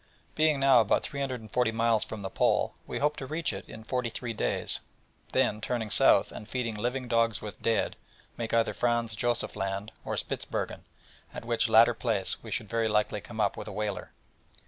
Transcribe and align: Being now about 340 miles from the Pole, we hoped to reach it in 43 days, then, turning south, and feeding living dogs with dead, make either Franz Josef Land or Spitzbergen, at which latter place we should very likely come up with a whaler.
Being 0.33 0.59
now 0.59 0.81
about 0.81 1.03
340 1.03 1.71
miles 1.71 2.03
from 2.03 2.23
the 2.23 2.31
Pole, 2.31 2.73
we 2.87 2.97
hoped 2.97 3.19
to 3.19 3.27
reach 3.27 3.53
it 3.53 3.69
in 3.69 3.83
43 3.83 4.33
days, 4.33 4.79
then, 5.31 5.61
turning 5.61 5.91
south, 5.91 6.31
and 6.31 6.49
feeding 6.49 6.73
living 6.73 7.07
dogs 7.07 7.39
with 7.39 7.61
dead, 7.61 7.97
make 8.35 8.51
either 8.51 8.73
Franz 8.73 9.15
Josef 9.15 9.55
Land 9.55 9.91
or 10.03 10.17
Spitzbergen, 10.17 10.85
at 11.35 11.45
which 11.45 11.69
latter 11.69 11.93
place 11.93 12.41
we 12.41 12.49
should 12.49 12.67
very 12.67 12.87
likely 12.87 13.21
come 13.21 13.39
up 13.39 13.55
with 13.55 13.67
a 13.67 13.71
whaler. 13.71 14.11